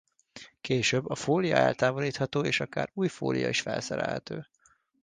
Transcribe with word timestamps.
Később 0.61 1.09
a 1.09 1.15
fólia 1.15 1.55
eltávolítható 1.55 2.41
és 2.43 2.59
akár 2.59 2.89
új 2.93 3.07
fólia 3.07 3.49
is 3.49 3.61
felszerelhető. 3.61 4.47